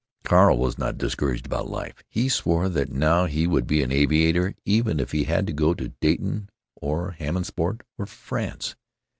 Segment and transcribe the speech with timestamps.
[0.23, 2.01] Carl was not discouraged about life.
[2.09, 5.75] He swore that now he would be an aviator even if he had to go
[5.75, 8.75] to Dayton or Hammondsport or France.